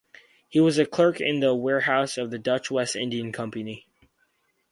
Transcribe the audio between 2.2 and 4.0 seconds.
the Dutch West India company.